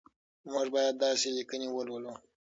[0.51, 2.13] موږ باید داسې لیکنې ولولو.